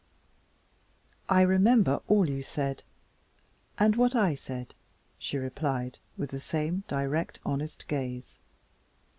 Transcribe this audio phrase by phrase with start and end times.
[1.29, 2.81] "I remember all you said
[3.77, 4.73] and what I said,"
[5.19, 8.39] she replied, with the same direct, honest gaze.